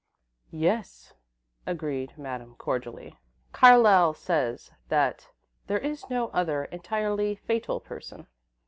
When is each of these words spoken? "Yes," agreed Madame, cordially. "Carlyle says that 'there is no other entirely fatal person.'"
"Yes," 0.49 1.13
agreed 1.67 2.17
Madame, 2.17 2.55
cordially. 2.55 3.19
"Carlyle 3.51 4.15
says 4.15 4.71
that 4.89 5.29
'there 5.67 5.77
is 5.77 6.09
no 6.09 6.29
other 6.29 6.65
entirely 6.65 7.35
fatal 7.35 7.79
person.'" 7.79 8.25